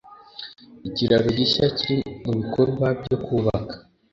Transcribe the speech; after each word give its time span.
Ikiraro 0.87 1.27
gishya 1.37 1.65
kiri 1.77 1.97
mubikorwa 2.25 2.85
byo 2.99 3.17
kubaka. 3.25 3.75